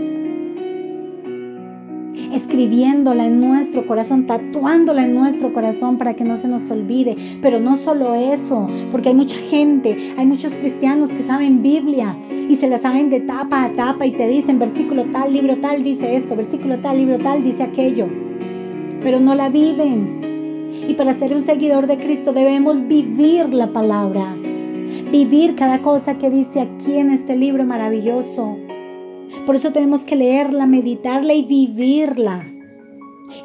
escribiéndola 2.35 3.25
en 3.25 3.39
nuestro 3.39 3.87
corazón, 3.87 4.27
tatuándola 4.27 5.05
en 5.05 5.15
nuestro 5.15 5.53
corazón 5.53 5.97
para 5.97 6.15
que 6.15 6.23
no 6.23 6.35
se 6.35 6.47
nos 6.47 6.69
olvide. 6.69 7.15
Pero 7.41 7.59
no 7.59 7.77
solo 7.77 8.13
eso, 8.13 8.67
porque 8.91 9.09
hay 9.09 9.15
mucha 9.15 9.37
gente, 9.37 10.13
hay 10.17 10.25
muchos 10.25 10.53
cristianos 10.53 11.11
que 11.11 11.23
saben 11.23 11.61
Biblia 11.61 12.17
y 12.49 12.55
se 12.55 12.67
la 12.67 12.77
saben 12.77 13.09
de 13.09 13.21
tapa 13.21 13.63
a 13.63 13.71
tapa 13.71 14.05
y 14.05 14.11
te 14.11 14.27
dicen 14.27 14.59
versículo 14.59 15.05
tal, 15.05 15.33
libro 15.33 15.57
tal 15.57 15.83
dice 15.83 16.15
esto, 16.15 16.35
versículo 16.35 16.79
tal, 16.79 16.97
libro 16.97 17.19
tal 17.19 17.43
dice 17.43 17.63
aquello, 17.63 18.07
pero 19.01 19.19
no 19.19 19.33
la 19.33 19.49
viven. 19.49 20.23
Y 20.87 20.93
para 20.95 21.13
ser 21.13 21.33
un 21.33 21.41
seguidor 21.41 21.87
de 21.87 21.97
Cristo 21.97 22.33
debemos 22.33 22.85
vivir 22.87 23.53
la 23.53 23.71
palabra, 23.71 24.35
vivir 25.11 25.55
cada 25.55 25.81
cosa 25.81 26.17
que 26.17 26.29
dice 26.29 26.59
aquí 26.59 26.95
en 26.95 27.11
este 27.11 27.35
libro 27.37 27.63
maravilloso. 27.63 28.64
Por 29.45 29.55
eso 29.55 29.71
tenemos 29.71 30.01
que 30.05 30.15
leerla, 30.15 30.65
meditarla 30.65 31.33
y 31.33 31.43
vivirla. 31.43 32.45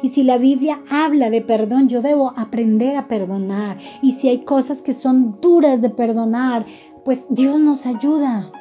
Y 0.01 0.09
si 0.09 0.23
la 0.23 0.37
Biblia 0.37 0.81
habla 0.89 1.29
de 1.29 1.41
perdón, 1.41 1.89
yo 1.89 2.01
debo 2.01 2.33
aprender 2.35 2.95
a 2.95 3.07
perdonar. 3.07 3.77
Y 4.01 4.13
si 4.13 4.29
hay 4.29 4.39
cosas 4.43 4.81
que 4.81 4.93
son 4.93 5.39
duras 5.41 5.81
de 5.81 5.89
perdonar, 5.89 6.65
pues 7.03 7.21
Dios 7.29 7.59
nos 7.59 7.85
ayuda. 7.85 8.51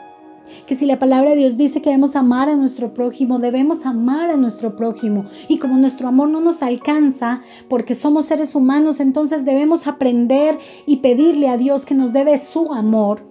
Que 0.66 0.74
si 0.74 0.84
la 0.84 0.98
palabra 0.98 1.30
de 1.30 1.36
Dios 1.36 1.56
dice 1.56 1.80
que 1.80 1.90
debemos 1.90 2.16
amar 2.16 2.48
a 2.48 2.56
nuestro 2.56 2.92
prójimo, 2.92 3.38
debemos 3.38 3.86
amar 3.86 4.30
a 4.30 4.36
nuestro 4.36 4.74
prójimo. 4.74 5.26
Y 5.48 5.58
como 5.58 5.76
nuestro 5.76 6.08
amor 6.08 6.28
no 6.28 6.40
nos 6.40 6.62
alcanza, 6.62 7.42
porque 7.68 7.94
somos 7.94 8.26
seres 8.26 8.54
humanos, 8.54 8.98
entonces 8.98 9.44
debemos 9.44 9.86
aprender 9.86 10.58
y 10.86 10.96
pedirle 10.96 11.48
a 11.48 11.56
Dios 11.56 11.86
que 11.86 11.94
nos 11.94 12.12
dé 12.12 12.38
su 12.38 12.72
amor 12.72 13.29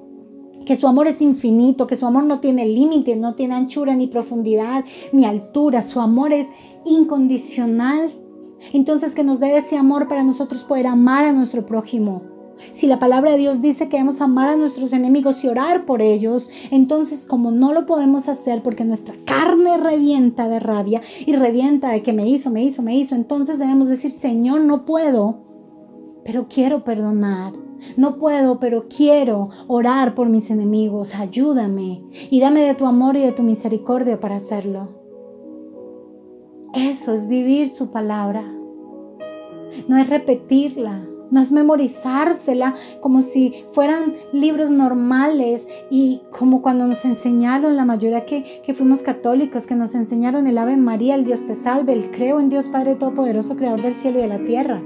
que 0.66 0.76
su 0.76 0.88
amor 0.88 1.08
es 1.08 1.22
infinito, 1.22 1.88
que 1.88 1.96
su 1.96 2.06
amor 2.06 2.24
no 2.24 2.40
tiene 2.40 2.66
límite, 2.66 3.16
no 3.16 3.36
tiene 3.36 3.56
anchura 3.56 3.96
ni 3.96 4.08
profundidad 4.08 4.86
ni 5.12 5.26
altura, 5.26 5.82
su 5.82 6.00
amor 6.00 6.34
es 6.34 6.48
incondicional. 6.86 8.12
Entonces 8.74 9.16
que 9.16 9.24
nos 9.24 9.40
dé 9.40 9.58
ese 9.58 9.78
amor 9.78 10.08
para 10.08 10.24
nosotros 10.24 10.64
poder 10.64 10.88
amar 10.88 11.26
a 11.26 11.32
nuestro 11.32 11.66
prójimo. 11.66 12.22
Si 12.74 12.88
la 12.88 13.00
palabra 13.00 13.32
de 13.32 13.38
Dios 13.38 13.62
dice 13.62 13.88
que 13.88 13.98
debemos 13.98 14.20
amar 14.22 14.50
a 14.50 14.58
nuestros 14.58 14.92
enemigos 14.92 15.44
y 15.44 15.48
orar 15.48 15.86
por 15.86 16.02
ellos, 16.02 16.50
entonces 16.72 17.26
como 17.26 17.52
no 17.52 17.74
lo 17.74 17.86
podemos 17.86 18.28
hacer 18.28 18.62
porque 18.64 18.84
nuestra 18.84 19.16
carne 19.26 19.78
revienta 19.78 20.50
de 20.50 20.60
rabia 20.60 21.02
y 21.26 21.36
revienta 21.36 21.90
de 21.90 22.04
que 22.04 22.14
me 22.14 22.28
hizo, 22.28 22.50
me 22.50 22.64
hizo, 22.64 22.82
me 22.82 22.98
hizo, 22.98 23.16
entonces 23.16 23.60
debemos 23.60 23.88
decir, 23.88 24.12
Señor, 24.12 24.62
no 24.62 24.86
puedo, 24.86 25.49
pero 26.24 26.48
quiero 26.48 26.84
perdonar. 26.84 27.54
No 27.96 28.18
puedo, 28.18 28.60
pero 28.60 28.88
quiero 28.90 29.50
orar 29.68 30.16
por 30.16 30.30
mis 30.30 30.50
enemigos. 30.50 31.16
Ayúdame 31.16 32.04
y 32.30 32.40
dame 32.40 32.62
de 32.62 32.76
tu 32.76 32.86
amor 32.86 33.16
y 33.16 33.22
de 33.22 33.32
tu 33.32 33.44
misericordia 33.44 34.20
para 34.20 34.36
hacerlo. 34.36 34.90
Eso 36.74 37.14
es 37.14 37.28
vivir 37.28 37.70
su 37.70 37.90
palabra. 37.90 38.44
No 39.88 39.98
es 39.98 40.10
repetirla, 40.10 41.08
no 41.32 41.42
es 41.42 41.52
memorizársela 41.52 42.76
como 43.02 43.22
si 43.22 43.66
fueran 43.72 44.16
libros 44.34 44.72
normales 44.72 45.68
y 45.90 46.22
como 46.32 46.62
cuando 46.62 46.88
nos 46.88 47.06
enseñaron, 47.06 47.76
la 47.76 47.86
mayoría 47.86 48.26
que, 48.26 48.62
que, 48.64 48.74
fuimos 48.74 49.04
católicos, 49.04 49.68
que 49.68 49.76
nos 49.76 49.96
enseñaron 49.96 50.48
el 50.48 50.58
Ave 50.58 50.76
María, 50.76 51.16
el 51.16 51.26
Dios 51.26 51.46
te 51.46 51.56
salve, 51.56 51.94
el 51.94 52.12
creo 52.12 52.40
en 52.40 52.50
Dios 52.50 52.68
Padre 52.68 52.96
Todopoderoso, 52.96 53.56
Creador 53.56 53.82
del 53.82 53.96
cielo 53.96 54.20
y 54.20 54.24
de 54.24 54.28
la 54.28 54.44
tierra. 54.44 54.82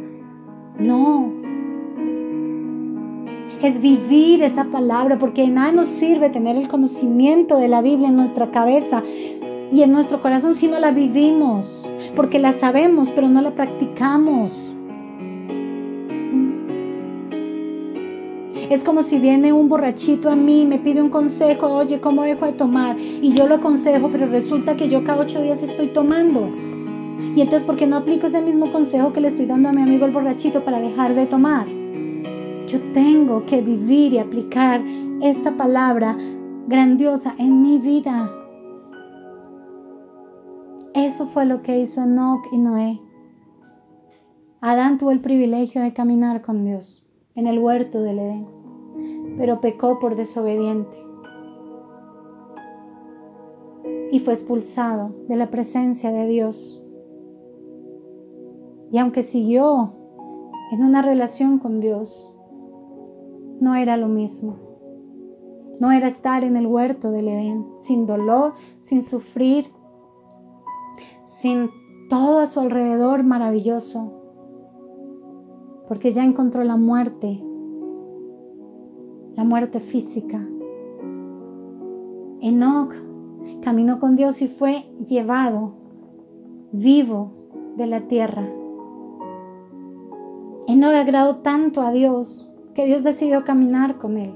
No, 0.80 1.32
es 3.64 3.80
vivir 3.80 4.44
esa 4.44 4.66
palabra, 4.66 5.18
porque 5.18 5.48
nada 5.48 5.72
nos 5.72 5.88
sirve 5.88 6.30
tener 6.30 6.58
el 6.58 6.68
conocimiento 6.68 7.58
de 7.58 7.70
la 7.70 7.82
Biblia 7.82 8.10
en 8.10 8.18
nuestra 8.18 8.52
cabeza 8.52 9.02
y 9.72 9.82
en 9.82 9.92
nuestro 9.92 10.22
corazón 10.22 10.54
si 10.54 10.68
no 10.68 10.80
la 10.80 10.92
vivimos, 10.92 11.90
porque 12.16 12.40
la 12.40 12.52
sabemos, 12.54 13.10
pero 13.12 13.30
no 13.30 13.42
la 13.42 13.52
practicamos. 13.52 14.52
Es 18.70 18.84
como 18.84 19.02
si 19.02 19.18
viene 19.18 19.54
un 19.54 19.70
borrachito 19.70 20.30
a 20.30 20.36
mí, 20.36 20.66
me 20.66 20.80
pide 20.80 21.02
un 21.02 21.10
consejo, 21.10 21.68
oye, 21.68 22.02
¿cómo 22.02 22.24
dejo 22.24 22.46
de 22.46 22.54
tomar? 22.54 22.98
Y 23.00 23.32
yo 23.34 23.48
lo 23.48 23.56
aconsejo, 23.56 24.10
pero 24.12 24.28
resulta 24.28 24.76
que 24.76 24.90
yo 24.90 25.04
cada 25.06 25.22
ocho 25.22 25.42
días 25.42 25.64
estoy 25.64 25.88
tomando. 25.88 26.50
Y 27.36 27.42
entonces, 27.42 27.64
¿por 27.64 27.76
qué 27.76 27.88
no 27.88 27.98
aplico 27.98 28.28
ese 28.28 28.42
mismo 28.42 28.72
consejo 28.72 29.14
que 29.14 29.22
le 29.22 29.30
estoy 29.30 29.46
dando 29.46 29.70
a 29.70 29.74
mi 29.74 29.82
amigo 29.82 30.06
el 30.06 30.12
borrachito 30.12 30.64
para 30.64 30.80
dejar 30.80 31.16
de 31.16 31.26
tomar? 31.26 31.68
Yo 32.68 32.80
tengo 32.94 33.46
que 33.46 33.62
vivir 33.62 34.14
y 34.14 34.20
aplicar 34.20 34.82
esta 35.22 35.56
palabra 35.58 36.18
grandiosa 36.68 37.36
en 37.38 37.62
mi 37.62 37.78
vida. 37.78 38.32
Eso 40.94 41.28
fue 41.28 41.46
lo 41.46 41.62
que 41.62 41.80
hizo 41.80 42.04
Enoch 42.04 42.46
y 42.52 42.58
Noé. 42.58 43.02
Adán 44.62 44.98
tuvo 44.98 45.12
el 45.12 45.20
privilegio 45.20 45.82
de 45.82 45.94
caminar 45.94 46.42
con 46.42 46.64
Dios 46.64 47.06
en 47.36 47.48
el 47.48 47.60
huerto 47.60 48.02
del 48.02 48.20
Edén, 48.20 48.48
pero 49.38 49.60
pecó 49.60 50.00
por 50.00 50.16
desobediente 50.16 51.04
y 54.14 54.20
fue 54.20 54.34
expulsado 54.34 55.12
de 55.28 55.36
la 55.36 55.50
presencia 55.50 56.12
de 56.12 56.28
Dios. 56.28 56.83
Y 58.94 59.00
aunque 59.00 59.24
siguió 59.24 59.92
en 60.72 60.84
una 60.84 61.02
relación 61.02 61.58
con 61.58 61.80
Dios, 61.80 62.32
no 63.60 63.74
era 63.74 63.98
lo 63.98 64.08
mismo. 64.08 64.58
No 65.80 65.92
era 65.92 66.06
estar 66.06 66.44
en 66.44 66.58
el 66.58 66.68
huerto 66.68 67.10
del 67.10 67.28
Edén, 67.28 67.66
sin 67.80 68.06
dolor, 68.06 68.54
sin 68.82 69.02
sufrir, 69.02 69.66
sin 71.24 71.72
todo 72.08 72.38
a 72.38 72.46
su 72.46 72.60
alrededor 72.60 73.24
maravilloso, 73.24 74.14
porque 75.88 76.14
ya 76.14 76.24
encontró 76.24 76.64
la 76.64 76.78
muerte, 76.78 77.44
la 79.36 79.44
muerte 79.44 79.80
física. 79.80 80.48
Enoch 82.42 82.94
caminó 83.64 83.98
con 83.98 84.16
Dios 84.16 84.40
y 84.44 84.50
fue 84.50 84.86
llevado 85.04 85.74
vivo 86.72 87.32
de 87.76 87.88
la 87.88 88.08
tierra. 88.08 88.48
Enoch 90.74 90.96
agradó 90.96 91.36
tanto 91.36 91.82
a 91.82 91.92
Dios 91.92 92.50
que 92.74 92.88
Dios 92.88 93.04
decidió 93.04 93.44
caminar 93.44 94.00
con 94.00 94.18
él. 94.18 94.34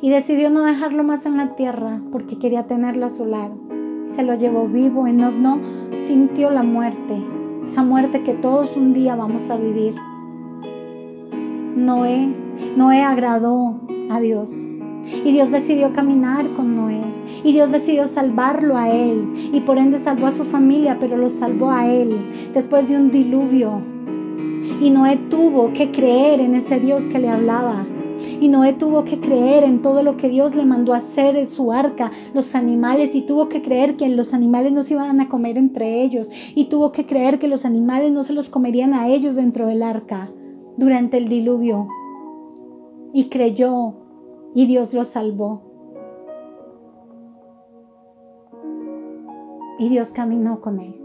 Y 0.00 0.08
decidió 0.08 0.48
no 0.48 0.64
dejarlo 0.64 1.04
más 1.04 1.26
en 1.26 1.36
la 1.36 1.56
tierra 1.56 2.00
porque 2.10 2.38
quería 2.38 2.66
tenerlo 2.66 3.04
a 3.04 3.10
su 3.10 3.26
lado. 3.26 3.54
Se 4.06 4.22
lo 4.22 4.32
llevó 4.32 4.66
vivo, 4.66 5.06
en 5.06 5.18
no 5.18 5.60
sintió 6.06 6.48
la 6.48 6.62
muerte, 6.62 7.22
esa 7.66 7.82
muerte 7.82 8.22
que 8.22 8.32
todos 8.32 8.78
un 8.78 8.94
día 8.94 9.14
vamos 9.14 9.50
a 9.50 9.58
vivir. 9.58 9.94
Noé, 11.76 12.34
Noé 12.74 13.02
agradó 13.02 13.78
a 14.08 14.20
Dios. 14.20 14.50
Y 15.22 15.32
Dios 15.32 15.50
decidió 15.50 15.92
caminar 15.92 16.50
con 16.54 16.76
Noé. 16.76 17.04
Y 17.44 17.52
Dios 17.52 17.70
decidió 17.70 18.06
salvarlo 18.06 18.78
a 18.78 18.88
él. 18.88 19.50
Y 19.52 19.60
por 19.60 19.76
ende 19.76 19.98
salvó 19.98 20.28
a 20.28 20.32
su 20.32 20.46
familia, 20.46 20.96
pero 20.98 21.18
lo 21.18 21.28
salvó 21.28 21.70
a 21.70 21.92
él 21.92 22.50
después 22.54 22.88
de 22.88 22.96
un 22.96 23.10
diluvio 23.10 23.92
y 24.80 24.90
Noé 24.90 25.16
tuvo 25.30 25.72
que 25.72 25.90
creer 25.90 26.40
en 26.40 26.54
ese 26.54 26.80
Dios 26.80 27.06
que 27.08 27.18
le 27.18 27.28
hablaba. 27.28 27.86
Y 28.40 28.48
Noé 28.48 28.72
tuvo 28.74 29.04
que 29.04 29.20
creer 29.20 29.64
en 29.64 29.82
todo 29.82 30.02
lo 30.02 30.16
que 30.16 30.28
Dios 30.28 30.54
le 30.54 30.64
mandó 30.64 30.94
a 30.94 30.98
hacer 30.98 31.36
en 31.36 31.46
su 31.46 31.72
arca, 31.72 32.10
los 32.32 32.54
animales, 32.54 33.14
y 33.14 33.22
tuvo 33.22 33.48
que 33.48 33.62
creer 33.62 33.96
que 33.96 34.08
los 34.08 34.32
animales 34.32 34.72
no 34.72 34.82
se 34.82 34.94
iban 34.94 35.20
a 35.20 35.28
comer 35.28 35.58
entre 35.58 36.02
ellos, 36.02 36.30
y 36.54 36.66
tuvo 36.66 36.92
que 36.92 37.06
creer 37.06 37.38
que 37.38 37.48
los 37.48 37.64
animales 37.64 38.12
no 38.12 38.22
se 38.22 38.32
los 38.32 38.50
comerían 38.50 38.94
a 38.94 39.08
ellos 39.08 39.34
dentro 39.34 39.66
del 39.66 39.82
arca 39.82 40.30
durante 40.76 41.18
el 41.18 41.28
diluvio. 41.28 41.88
Y 43.12 43.28
creyó, 43.28 43.94
y 44.54 44.66
Dios 44.66 44.94
lo 44.94 45.04
salvó. 45.04 45.62
Y 49.78 49.88
Dios 49.88 50.12
caminó 50.12 50.60
con 50.60 50.80
él. 50.80 51.03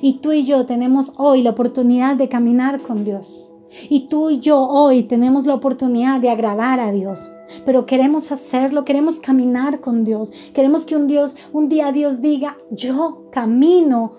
Y 0.00 0.18
tú 0.20 0.32
y 0.32 0.44
yo 0.44 0.66
tenemos 0.66 1.12
hoy 1.16 1.42
la 1.42 1.50
oportunidad 1.50 2.16
de 2.16 2.28
caminar 2.28 2.80
con 2.82 3.04
Dios. 3.04 3.50
Y 3.88 4.08
tú 4.08 4.30
y 4.30 4.40
yo 4.40 4.60
hoy 4.60 5.02
tenemos 5.04 5.46
la 5.46 5.54
oportunidad 5.54 6.20
de 6.20 6.30
agradar 6.30 6.80
a 6.80 6.92
Dios. 6.92 7.30
Pero 7.66 7.86
queremos 7.86 8.32
hacerlo, 8.32 8.84
queremos 8.84 9.20
caminar 9.20 9.80
con 9.80 10.04
Dios. 10.04 10.32
Queremos 10.54 10.86
que 10.86 10.96
un 10.96 11.06
Dios, 11.06 11.36
un 11.52 11.68
día 11.68 11.92
Dios 11.92 12.20
diga, 12.20 12.56
yo 12.70 13.28
camino 13.30 14.12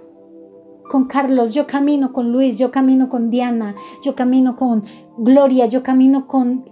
con 0.89 1.05
Carlos, 1.05 1.53
yo 1.53 1.65
camino 1.65 2.13
con 2.13 2.31
Luis, 2.31 2.57
yo 2.57 2.71
camino 2.71 3.09
con 3.09 3.29
Diana, 3.29 3.75
yo 4.03 4.15
camino 4.15 4.55
con 4.55 4.83
Gloria, 5.17 5.65
yo 5.65 5.81
camino 5.81 6.27
con 6.27 6.69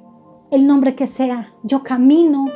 el 0.52 0.68
nombre 0.68 0.96
que 0.96 1.08
sea, 1.08 1.54
yo 1.64 1.84
camino. 1.84 2.48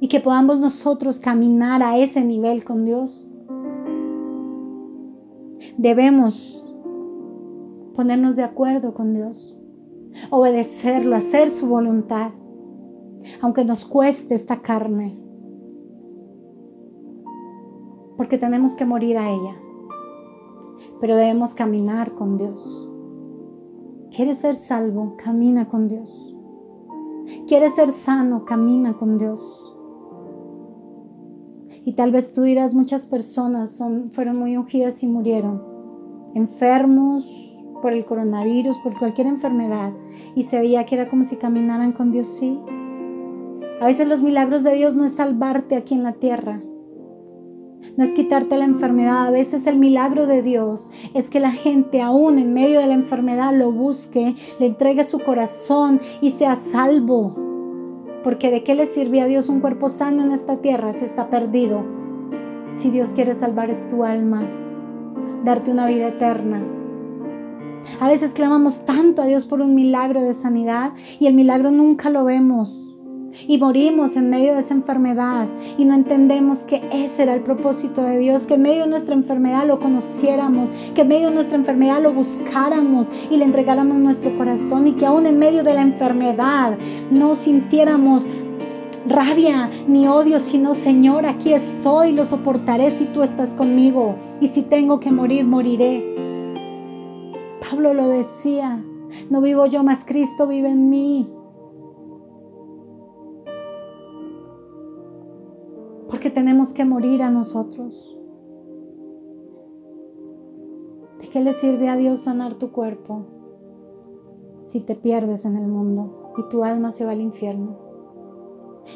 Y 0.00 0.08
que 0.08 0.18
podamos 0.18 0.58
nosotros 0.58 1.20
caminar 1.20 1.82
a 1.82 1.96
ese 1.96 2.22
nivel 2.22 2.64
con 2.64 2.84
Dios. 2.84 3.26
Debemos 5.78 6.58
ponernos 7.94 8.36
de 8.36 8.42
acuerdo 8.42 8.94
con 8.94 9.14
Dios, 9.14 9.56
obedecerlo, 10.30 11.16
hacer 11.16 11.48
su 11.48 11.66
voluntad, 11.66 12.30
aunque 13.40 13.64
nos 13.64 13.84
cueste 13.84 14.34
esta 14.34 14.60
carne, 14.60 15.18
porque 18.16 18.38
tenemos 18.38 18.76
que 18.76 18.84
morir 18.84 19.16
a 19.18 19.30
ella, 19.30 19.56
pero 21.00 21.16
debemos 21.16 21.54
caminar 21.54 22.14
con 22.14 22.36
Dios. 22.36 22.88
¿Quieres 24.14 24.38
ser 24.38 24.54
salvo? 24.54 25.16
Camina 25.16 25.68
con 25.68 25.88
Dios. 25.88 26.36
¿Quieres 27.46 27.74
ser 27.74 27.92
sano? 27.92 28.44
Camina 28.44 28.94
con 28.98 29.16
Dios. 29.16 29.71
Y 31.84 31.94
tal 31.94 32.12
vez 32.12 32.32
tú 32.32 32.42
dirás, 32.42 32.74
muchas 32.74 33.06
personas 33.06 33.76
son, 33.76 34.10
fueron 34.12 34.36
muy 34.36 34.56
ungidas 34.56 35.02
y 35.02 35.06
murieron, 35.06 35.62
enfermos, 36.34 37.26
por 37.82 37.92
el 37.92 38.04
coronavirus, 38.06 38.78
por 38.78 38.96
cualquier 38.96 39.26
enfermedad, 39.26 39.92
y 40.34 40.44
se 40.44 40.58
veía 40.58 40.86
que 40.86 40.94
era 40.94 41.08
como 41.08 41.24
si 41.24 41.36
caminaran 41.36 41.92
con 41.92 42.12
Dios, 42.12 42.28
sí. 42.28 42.58
A 43.80 43.86
veces 43.86 44.06
los 44.06 44.22
milagros 44.22 44.62
de 44.62 44.74
Dios 44.74 44.94
no 44.94 45.04
es 45.04 45.14
salvarte 45.14 45.74
aquí 45.74 45.94
en 45.94 46.04
la 46.04 46.12
tierra, 46.12 46.62
no 47.96 48.04
es 48.04 48.10
quitarte 48.10 48.56
la 48.56 48.64
enfermedad, 48.64 49.26
a 49.26 49.30
veces 49.30 49.66
el 49.66 49.78
milagro 49.78 50.26
de 50.26 50.42
Dios 50.42 50.88
es 51.14 51.28
que 51.28 51.40
la 51.40 51.50
gente 51.50 52.00
aún 52.00 52.38
en 52.38 52.54
medio 52.54 52.78
de 52.78 52.86
la 52.86 52.94
enfermedad 52.94 53.52
lo 53.52 53.72
busque, 53.72 54.36
le 54.60 54.66
entregue 54.66 55.02
su 55.02 55.18
corazón 55.18 56.00
y 56.20 56.30
sea 56.30 56.54
salvo. 56.54 57.41
Porque 58.22 58.50
de 58.50 58.62
qué 58.62 58.74
le 58.74 58.86
sirve 58.86 59.20
a 59.20 59.26
Dios 59.26 59.48
un 59.48 59.60
cuerpo 59.60 59.88
sano 59.88 60.22
en 60.22 60.32
esta 60.32 60.58
tierra 60.58 60.92
si 60.92 61.04
está 61.04 61.28
perdido? 61.28 61.82
Si 62.76 62.90
Dios 62.90 63.10
quiere 63.10 63.34
salvar 63.34 63.70
es 63.70 63.86
tu 63.88 64.04
alma, 64.04 64.42
darte 65.44 65.70
una 65.70 65.86
vida 65.86 66.08
eterna. 66.08 66.62
A 68.00 68.08
veces 68.08 68.32
clamamos 68.32 68.84
tanto 68.86 69.22
a 69.22 69.26
Dios 69.26 69.44
por 69.44 69.60
un 69.60 69.74
milagro 69.74 70.22
de 70.22 70.34
sanidad 70.34 70.92
y 71.18 71.26
el 71.26 71.34
milagro 71.34 71.70
nunca 71.70 72.10
lo 72.10 72.24
vemos. 72.24 72.91
Y 73.46 73.58
morimos 73.58 74.16
en 74.16 74.30
medio 74.30 74.54
de 74.54 74.60
esa 74.60 74.74
enfermedad 74.74 75.48
y 75.78 75.84
no 75.84 75.94
entendemos 75.94 76.60
que 76.60 76.82
ese 76.92 77.22
era 77.22 77.34
el 77.34 77.42
propósito 77.42 78.02
de 78.02 78.18
Dios, 78.18 78.46
que 78.46 78.54
en 78.54 78.62
medio 78.62 78.82
de 78.82 78.90
nuestra 78.90 79.14
enfermedad 79.14 79.66
lo 79.66 79.80
conociéramos, 79.80 80.70
que 80.94 81.02
en 81.02 81.08
medio 81.08 81.28
de 81.28 81.34
nuestra 81.34 81.56
enfermedad 81.56 82.02
lo 82.02 82.12
buscáramos 82.12 83.06
y 83.30 83.36
le 83.36 83.44
entregáramos 83.44 83.98
nuestro 83.98 84.36
corazón 84.36 84.86
y 84.86 84.92
que 84.92 85.06
aún 85.06 85.26
en 85.26 85.38
medio 85.38 85.64
de 85.64 85.74
la 85.74 85.82
enfermedad 85.82 86.76
no 87.10 87.34
sintiéramos 87.34 88.24
rabia 89.06 89.70
ni 89.86 90.06
odio, 90.06 90.38
sino 90.38 90.74
Señor, 90.74 91.26
aquí 91.26 91.52
estoy, 91.52 92.12
lo 92.12 92.24
soportaré 92.24 92.96
si 92.98 93.06
tú 93.06 93.22
estás 93.22 93.54
conmigo 93.54 94.16
y 94.40 94.48
si 94.48 94.62
tengo 94.62 95.00
que 95.00 95.10
morir, 95.10 95.44
moriré. 95.44 96.04
Pablo 97.68 97.94
lo 97.94 98.08
decía, 98.08 98.82
no 99.30 99.40
vivo 99.40 99.66
yo, 99.66 99.82
más 99.82 100.04
Cristo 100.04 100.46
vive 100.46 100.68
en 100.68 100.90
mí. 100.90 101.41
Porque 106.22 106.36
tenemos 106.36 106.72
que 106.72 106.84
morir 106.84 107.20
a 107.20 107.30
nosotros. 107.30 108.16
¿De 111.20 111.26
qué 111.26 111.40
le 111.40 111.52
sirve 111.54 111.88
a 111.88 111.96
Dios 111.96 112.20
sanar 112.20 112.54
tu 112.54 112.70
cuerpo 112.70 113.26
si 114.62 114.78
te 114.78 114.94
pierdes 114.94 115.44
en 115.44 115.56
el 115.56 115.66
mundo 115.66 116.32
y 116.38 116.48
tu 116.48 116.62
alma 116.62 116.92
se 116.92 117.04
va 117.04 117.10
al 117.10 117.20
infierno? 117.20 117.76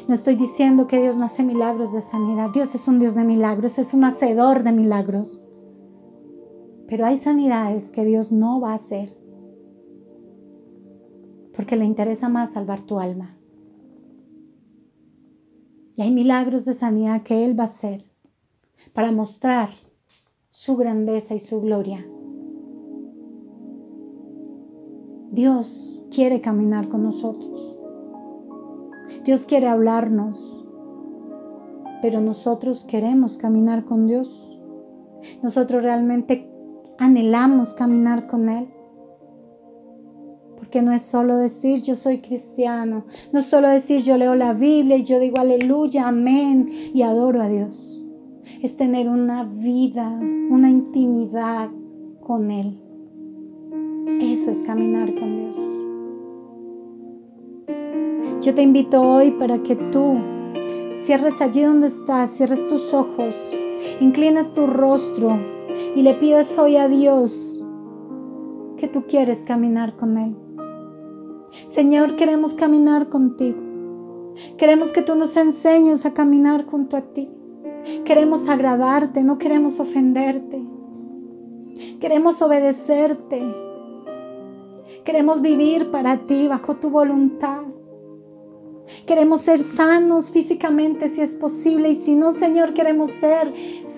No 0.07 0.13
estoy 0.13 0.35
diciendo 0.35 0.87
que 0.87 1.01
Dios 1.01 1.17
no 1.17 1.25
hace 1.25 1.43
milagros 1.43 1.91
de 1.91 1.99
sanidad. 1.99 2.51
Dios 2.53 2.73
es 2.75 2.87
un 2.87 2.97
Dios 2.97 3.13
de 3.13 3.25
milagros, 3.25 3.77
es 3.77 3.93
un 3.93 4.05
hacedor 4.05 4.63
de 4.63 4.71
milagros. 4.71 5.43
Pero 6.87 7.05
hay 7.05 7.17
sanidades 7.17 7.91
que 7.91 8.05
Dios 8.05 8.31
no 8.31 8.61
va 8.61 8.71
a 8.71 8.75
hacer 8.75 9.13
porque 11.53 11.75
le 11.75 11.83
interesa 11.83 12.29
más 12.29 12.53
salvar 12.53 12.83
tu 12.83 13.01
alma. 13.01 13.36
Y 15.97 16.03
hay 16.03 16.11
milagros 16.11 16.63
de 16.63 16.73
sanidad 16.73 17.23
que 17.23 17.43
Él 17.43 17.59
va 17.59 17.63
a 17.63 17.67
hacer 17.67 18.03
para 18.93 19.11
mostrar 19.11 19.69
su 20.49 20.77
grandeza 20.77 21.33
y 21.33 21.39
su 21.39 21.59
gloria. 21.59 22.05
Dios 25.31 25.99
quiere 26.11 26.39
caminar 26.39 26.87
con 26.87 27.03
nosotros. 27.03 27.75
Dios 29.25 29.47
quiere 29.47 29.67
hablarnos. 29.67 30.63
Pero 32.03 32.21
nosotros 32.21 32.83
queremos 32.83 33.35
caminar 33.35 33.83
con 33.85 34.05
Dios. 34.05 34.59
Nosotros 35.41 35.81
realmente 35.81 36.47
anhelamos 36.99 37.73
caminar 37.73 38.27
con 38.27 38.49
Él. 38.49 38.67
Porque 40.67 40.81
no 40.81 40.91
es 40.91 41.03
solo 41.03 41.37
decir 41.37 41.81
yo 41.81 41.95
soy 41.95 42.17
cristiano, 42.17 43.05
no 43.31 43.39
es 43.39 43.45
solo 43.45 43.69
decir 43.69 44.01
yo 44.01 44.17
leo 44.17 44.35
la 44.35 44.51
Biblia 44.51 44.97
y 44.97 45.05
yo 45.05 45.17
digo 45.17 45.37
aleluya, 45.37 46.09
amén 46.09 46.69
y 46.93 47.03
adoro 47.03 47.41
a 47.41 47.47
Dios. 47.47 48.05
Es 48.61 48.75
tener 48.75 49.07
una 49.07 49.45
vida, 49.45 50.09
una 50.49 50.69
intimidad 50.69 51.69
con 52.19 52.51
Él. 52.51 52.77
Eso 54.19 54.51
es 54.51 54.61
caminar 54.63 55.15
con 55.15 55.37
Dios. 55.37 55.57
Yo 58.41 58.53
te 58.53 58.61
invito 58.61 59.01
hoy 59.01 59.31
para 59.31 59.63
que 59.63 59.77
tú 59.77 60.17
cierres 60.99 61.39
allí 61.39 61.61
donde 61.61 61.87
estás, 61.87 62.31
cierres 62.31 62.67
tus 62.67 62.93
ojos, 62.93 63.33
inclines 64.01 64.51
tu 64.51 64.67
rostro 64.67 65.39
y 65.95 66.01
le 66.01 66.15
pidas 66.15 66.57
hoy 66.57 66.75
a 66.75 66.89
Dios 66.89 67.65
que 68.75 68.89
tú 68.89 69.05
quieres 69.07 69.37
caminar 69.45 69.95
con 69.95 70.17
Él. 70.17 70.35
Señor, 71.69 72.15
queremos 72.15 72.53
caminar 72.53 73.09
contigo. 73.09 73.57
Queremos 74.57 74.91
que 74.91 75.01
tú 75.01 75.15
nos 75.15 75.35
enseñes 75.35 76.05
a 76.05 76.13
caminar 76.13 76.65
junto 76.65 76.97
a 76.97 77.01
ti. 77.01 77.29
Queremos 78.05 78.47
agradarte, 78.47 79.23
no 79.23 79.37
queremos 79.37 79.79
ofenderte. 79.79 80.61
Queremos 81.99 82.41
obedecerte. 82.41 83.41
Queremos 85.05 85.41
vivir 85.41 85.89
para 85.91 86.25
ti 86.25 86.47
bajo 86.47 86.75
tu 86.75 86.89
voluntad. 86.89 87.61
Queremos 89.05 89.41
ser 89.41 89.59
sanos 89.59 90.31
físicamente 90.31 91.09
si 91.09 91.21
es 91.21 91.35
posible 91.35 91.89
y 91.89 91.95
si 91.95 92.15
no, 92.15 92.31
Señor, 92.31 92.73
queremos 92.73 93.11
ser 93.11 93.53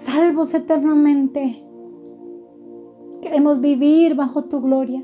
salvos 0.06 0.54
eternamente. 0.54 1.64
Queremos 3.22 3.60
vivir 3.60 4.16
bajo 4.16 4.46
tu 4.46 4.62
gloria. 4.62 5.04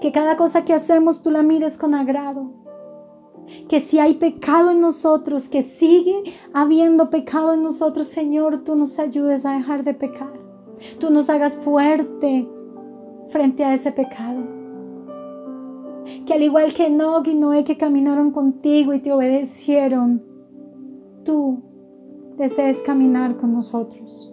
Que 0.00 0.12
cada 0.12 0.36
cosa 0.36 0.64
que 0.64 0.74
hacemos 0.74 1.22
tú 1.22 1.30
la 1.30 1.42
mires 1.42 1.78
con 1.78 1.94
agrado. 1.94 2.52
Que 3.68 3.80
si 3.80 3.98
hay 3.98 4.14
pecado 4.14 4.70
en 4.70 4.80
nosotros, 4.80 5.48
que 5.48 5.62
sigue 5.62 6.22
habiendo 6.52 7.10
pecado 7.10 7.54
en 7.54 7.62
nosotros, 7.62 8.08
Señor, 8.08 8.64
tú 8.64 8.76
nos 8.76 8.98
ayudes 8.98 9.44
a 9.44 9.52
dejar 9.52 9.84
de 9.84 9.94
pecar. 9.94 10.32
Tú 10.98 11.10
nos 11.10 11.28
hagas 11.28 11.56
fuerte 11.56 12.48
frente 13.28 13.64
a 13.64 13.74
ese 13.74 13.92
pecado. 13.92 14.40
Que 16.26 16.34
al 16.34 16.42
igual 16.42 16.72
que 16.74 16.86
Enoch 16.86 17.26
y 17.26 17.34
Noé 17.34 17.64
que 17.64 17.76
caminaron 17.76 18.30
contigo 18.30 18.94
y 18.94 19.00
te 19.00 19.12
obedecieron, 19.12 20.22
tú 21.24 21.62
desees 22.36 22.78
caminar 22.82 23.36
con 23.36 23.52
nosotros. 23.52 24.29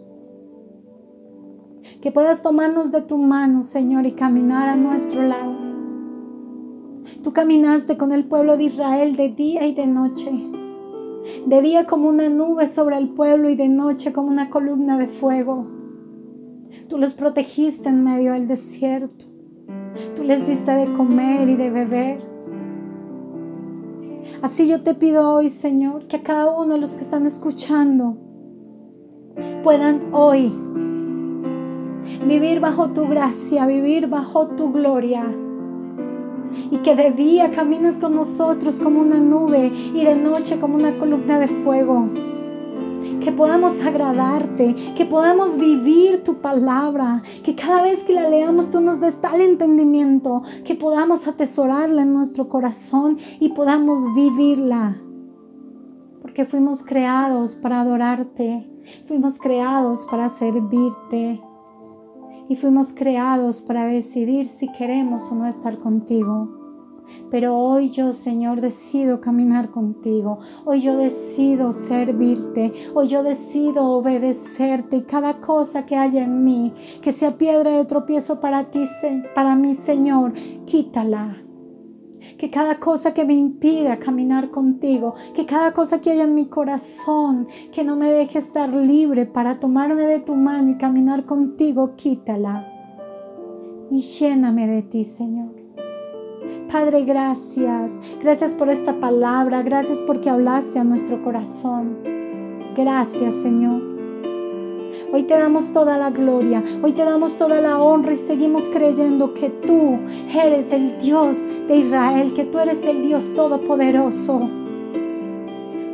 Que 2.07 2.13
puedas 2.13 2.41
tomarnos 2.41 2.89
de 2.89 3.01
tu 3.01 3.17
mano, 3.17 3.61
Señor, 3.61 4.05
y 4.05 4.13
caminar 4.13 4.69
a 4.69 4.77
nuestro 4.77 5.23
lado. 5.23 5.57
Tú 7.21 7.33
caminaste 7.33 7.97
con 7.97 8.13
el 8.13 8.23
pueblo 8.23 8.55
de 8.55 8.63
Israel 8.63 9.17
de 9.17 9.27
día 9.27 9.65
y 9.67 9.75
de 9.75 9.87
noche. 9.87 10.31
De 11.47 11.61
día 11.61 11.85
como 11.85 12.07
una 12.07 12.29
nube 12.29 12.67
sobre 12.67 12.97
el 12.97 13.09
pueblo 13.09 13.49
y 13.49 13.57
de 13.57 13.67
noche 13.67 14.13
como 14.13 14.29
una 14.29 14.49
columna 14.49 14.97
de 14.97 15.09
fuego. 15.09 15.67
Tú 16.87 16.97
los 16.97 17.13
protegiste 17.13 17.89
en 17.89 18.05
medio 18.05 18.31
del 18.31 18.47
desierto. 18.47 19.25
Tú 20.15 20.23
les 20.23 20.47
diste 20.47 20.71
de 20.71 20.93
comer 20.93 21.49
y 21.49 21.57
de 21.57 21.69
beber. 21.69 22.19
Así 24.41 24.65
yo 24.65 24.81
te 24.81 24.93
pido 24.93 25.29
hoy, 25.29 25.49
Señor, 25.49 26.07
que 26.07 26.15
a 26.15 26.23
cada 26.23 26.57
uno 26.57 26.75
de 26.75 26.79
los 26.79 26.95
que 26.95 27.01
están 27.01 27.25
escuchando 27.25 28.15
puedan 29.61 30.13
hoy 30.13 30.53
vivir 32.27 32.59
bajo 32.59 32.89
tu 32.89 33.07
gracia, 33.07 33.65
vivir 33.65 34.07
bajo 34.07 34.47
tu 34.47 34.71
gloria. 34.71 35.23
Y 36.71 36.77
que 36.79 36.95
de 36.95 37.11
día 37.11 37.51
camines 37.51 37.99
con 37.99 38.15
nosotros 38.15 38.79
como 38.79 39.01
una 39.01 39.17
nube 39.17 39.71
y 39.93 40.03
de 40.03 40.15
noche 40.15 40.59
como 40.59 40.75
una 40.75 40.97
columna 40.97 41.39
de 41.39 41.47
fuego. 41.47 42.09
Que 43.21 43.31
podamos 43.31 43.79
agradarte, 43.81 44.75
que 44.95 45.05
podamos 45.05 45.57
vivir 45.57 46.23
tu 46.23 46.41
palabra, 46.41 47.21
que 47.43 47.55
cada 47.55 47.83
vez 47.83 48.03
que 48.03 48.13
la 48.13 48.27
leamos 48.27 48.71
tú 48.71 48.81
nos 48.81 48.99
des 48.99 49.19
tal 49.21 49.39
entendimiento, 49.39 50.41
que 50.65 50.75
podamos 50.75 51.27
atesorarla 51.27 52.01
en 52.01 52.13
nuestro 52.13 52.49
corazón 52.49 53.17
y 53.39 53.49
podamos 53.49 53.99
vivirla. 54.15 54.97
Porque 56.21 56.45
fuimos 56.45 56.83
creados 56.83 57.55
para 57.55 57.81
adorarte, 57.81 58.69
fuimos 59.07 59.37
creados 59.37 60.05
para 60.09 60.29
servirte 60.29 61.41
y 62.49 62.55
fuimos 62.55 62.93
creados 62.93 63.61
para 63.61 63.85
decidir 63.85 64.47
si 64.47 64.71
queremos 64.71 65.31
o 65.31 65.35
no 65.35 65.47
estar 65.47 65.77
contigo. 65.79 66.49
Pero 67.31 67.57
hoy 67.57 67.89
yo, 67.89 68.13
Señor, 68.13 68.59
decido 68.61 69.21
caminar 69.21 69.71
contigo. 69.71 70.39
Hoy 70.65 70.81
yo 70.81 70.97
decido 70.97 71.71
servirte. 71.71 72.73
Hoy 72.93 73.07
yo 73.07 73.23
decido 73.23 73.85
obedecerte. 73.85 74.97
Y 74.97 75.01
cada 75.03 75.39
cosa 75.39 75.85
que 75.85 75.95
haya 75.95 76.23
en 76.23 76.43
mí, 76.43 76.73
que 77.01 77.13
sea 77.13 77.37
piedra 77.37 77.71
de 77.71 77.85
tropiezo 77.85 78.39
para 78.39 78.71
ti, 78.71 78.83
para 79.33 79.55
mí, 79.55 79.75
Señor, 79.75 80.33
quítala 80.65 81.46
que 82.37 82.49
cada 82.49 82.79
cosa 82.79 83.13
que 83.13 83.25
me 83.25 83.33
impida 83.33 83.97
caminar 83.97 84.49
contigo, 84.51 85.15
que 85.33 85.45
cada 85.45 85.73
cosa 85.73 85.99
que 86.01 86.11
haya 86.11 86.23
en 86.23 86.35
mi 86.35 86.47
corazón, 86.47 87.47
que 87.71 87.83
no 87.83 87.95
me 87.95 88.11
deje 88.11 88.39
estar 88.39 88.69
libre 88.69 89.25
para 89.25 89.59
tomarme 89.59 90.03
de 90.03 90.19
tu 90.19 90.35
mano 90.35 90.71
y 90.71 90.77
caminar 90.77 91.25
contigo, 91.25 91.95
quítala. 91.95 92.67
Y 93.89 94.01
lléname 94.01 94.67
de 94.67 94.81
ti, 94.81 95.05
Señor. 95.05 95.55
Padre, 96.71 97.05
gracias. 97.05 97.93
Gracias 98.21 98.53
por 98.53 98.69
esta 98.69 98.99
palabra. 98.99 99.63
Gracias 99.63 100.01
porque 100.01 100.29
hablaste 100.29 100.79
a 100.79 100.83
nuestro 100.83 101.23
corazón. 101.23 101.97
Gracias, 102.75 103.33
Señor. 103.35 103.96
Hoy 105.09 105.23
te 105.23 105.35
damos 105.37 105.71
toda 105.71 105.97
la 105.97 106.09
gloria, 106.09 106.61
hoy 106.83 106.91
te 106.91 107.05
damos 107.05 107.37
toda 107.37 107.61
la 107.61 107.81
honra 107.81 108.11
y 108.11 108.17
seguimos 108.17 108.67
creyendo 108.67 109.33
que 109.33 109.49
tú 109.49 109.97
eres 110.35 110.69
el 110.69 110.99
Dios 110.99 111.47
de 111.69 111.77
Israel, 111.77 112.33
que 112.33 112.43
tú 112.43 112.59
eres 112.59 112.79
el 112.83 113.03
Dios 113.03 113.33
todopoderoso. 113.33 114.49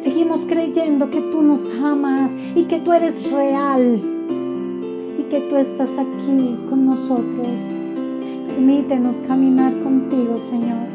Seguimos 0.02 0.48
creyendo 0.48 1.12
que 1.12 1.22
tú 1.22 1.44
nos 1.44 1.70
amas 1.80 2.32
y 2.56 2.64
que 2.64 2.80
tú 2.80 2.92
eres 2.92 3.32
real 3.32 4.02
y 5.20 5.24
que 5.30 5.42
tú 5.42 5.58
estás 5.58 5.92
aquí 5.92 6.58
con 6.68 6.88
nosotros. 6.88 7.62
Permítenos 8.48 9.22
caminar 9.28 9.80
contigo, 9.82 10.40
Señor. 10.40 10.88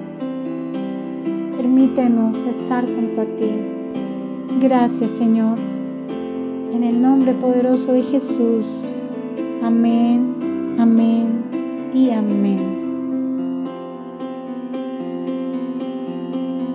Permítenos 1.56 2.44
estar 2.44 2.84
junto 2.84 3.20
a 3.20 3.24
ti. 3.24 3.50
Gracias, 4.60 5.12
Señor. 5.12 5.67
En 6.72 6.84
el 6.84 7.00
nombre 7.00 7.32
poderoso 7.34 7.92
de 7.92 8.02
Jesús. 8.02 8.92
Amén, 9.62 10.76
amén 10.78 11.90
y 11.94 12.10
amén. 12.10 12.77